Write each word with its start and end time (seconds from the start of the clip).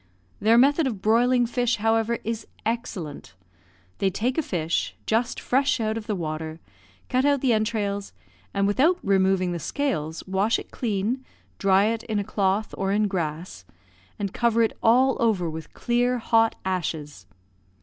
Their 0.39 0.57
method 0.57 0.87
of 0.87 0.99
broiling 0.99 1.45
fish, 1.45 1.75
however, 1.75 2.17
is 2.23 2.47
excellent. 2.65 3.35
They 3.99 4.09
take 4.09 4.39
a 4.39 4.41
fish, 4.41 4.95
just 5.05 5.39
fresh 5.39 5.79
out 5.79 5.95
of 5.95 6.07
the 6.07 6.15
water, 6.15 6.59
cut 7.07 7.23
out 7.23 7.41
the 7.41 7.53
entrails, 7.53 8.11
and, 8.51 8.65
without 8.65 8.97
removing 9.03 9.51
the 9.51 9.59
scales, 9.59 10.23
wash 10.25 10.57
it 10.57 10.71
clean, 10.71 11.23
dry 11.59 11.83
it 11.85 12.01
in 12.05 12.17
a 12.17 12.23
cloth, 12.23 12.73
or 12.79 12.91
in 12.91 13.07
grass, 13.07 13.63
and 14.17 14.33
cover 14.33 14.63
it 14.63 14.75
all 14.81 15.17
over 15.19 15.47
with 15.47 15.71
clear 15.75 16.17
hot 16.17 16.55
ashes. 16.65 17.27